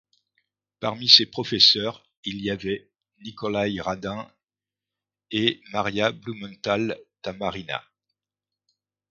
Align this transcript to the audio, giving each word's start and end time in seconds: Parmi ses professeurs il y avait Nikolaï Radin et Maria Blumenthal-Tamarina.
Parmi 0.79 1.07
ses 1.07 1.27
professeurs 1.27 2.03
il 2.25 2.41
y 2.41 2.49
avait 2.49 2.89
Nikolaï 3.23 3.79
Radin 3.79 4.27
et 5.29 5.61
Maria 5.73 6.11
Blumenthal-Tamarina. 6.11 7.83